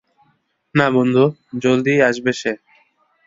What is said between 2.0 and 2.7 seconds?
আসবে সে।